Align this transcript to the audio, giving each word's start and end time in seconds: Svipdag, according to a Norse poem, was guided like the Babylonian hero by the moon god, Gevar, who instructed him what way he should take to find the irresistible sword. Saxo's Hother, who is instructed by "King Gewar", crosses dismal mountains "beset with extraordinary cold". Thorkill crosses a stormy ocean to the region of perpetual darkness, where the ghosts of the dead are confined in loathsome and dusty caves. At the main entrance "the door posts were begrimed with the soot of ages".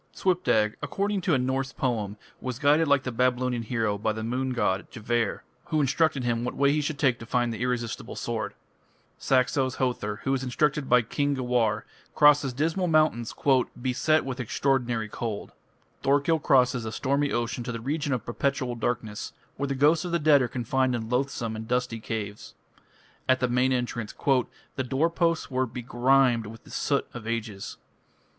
Svipdag, 0.15 0.73
according 0.81 1.21
to 1.21 1.35
a 1.35 1.37
Norse 1.37 1.71
poem, 1.71 2.17
was 2.41 2.57
guided 2.57 2.87
like 2.87 3.03
the 3.03 3.11
Babylonian 3.11 3.61
hero 3.61 3.99
by 3.99 4.11
the 4.11 4.23
moon 4.23 4.49
god, 4.51 4.87
Gevar, 4.89 5.43
who 5.65 5.79
instructed 5.79 6.23
him 6.23 6.43
what 6.43 6.55
way 6.55 6.71
he 6.71 6.81
should 6.81 6.97
take 6.97 7.19
to 7.19 7.25
find 7.27 7.53
the 7.53 7.61
irresistible 7.61 8.15
sword. 8.15 8.55
Saxo's 9.19 9.75
Hother, 9.75 10.15
who 10.23 10.33
is 10.33 10.43
instructed 10.43 10.89
by 10.89 11.03
"King 11.03 11.35
Gewar", 11.35 11.83
crosses 12.15 12.51
dismal 12.51 12.87
mountains 12.87 13.35
"beset 13.79 14.25
with 14.25 14.39
extraordinary 14.39 15.07
cold". 15.07 15.51
Thorkill 16.01 16.39
crosses 16.39 16.83
a 16.83 16.91
stormy 16.91 17.31
ocean 17.31 17.63
to 17.63 17.71
the 17.71 17.79
region 17.79 18.11
of 18.11 18.25
perpetual 18.25 18.73
darkness, 18.73 19.33
where 19.57 19.67
the 19.67 19.75
ghosts 19.75 20.03
of 20.03 20.11
the 20.11 20.17
dead 20.17 20.41
are 20.41 20.47
confined 20.47 20.95
in 20.95 21.09
loathsome 21.09 21.55
and 21.55 21.67
dusty 21.67 21.99
caves. 21.99 22.55
At 23.29 23.39
the 23.39 23.47
main 23.47 23.71
entrance 23.71 24.15
"the 24.75 24.83
door 24.83 25.11
posts 25.11 25.51
were 25.51 25.67
begrimed 25.67 26.47
with 26.47 26.63
the 26.63 26.71
soot 26.71 27.05
of 27.13 27.27
ages". 27.27 27.77